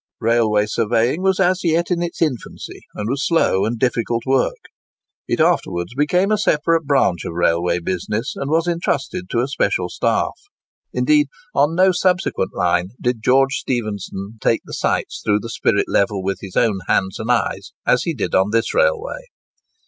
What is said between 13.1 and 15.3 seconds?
George Stephenson take the sights